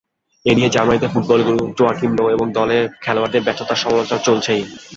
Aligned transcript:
এ 0.45 0.51
নিয়ে 0.57 0.73
জার্মানিতে 0.75 1.07
ফুটবলগুরু 1.07 1.61
জোয়াকিম 1.77 2.11
লোর 2.17 2.29
এবং 2.31 2.47
দলের 2.51 2.83
খেলোয়াড়দের 3.03 3.45
ব্যর্থতার 3.45 3.81
সমালোচনা 3.83 4.19
চলছেই। 4.27 4.61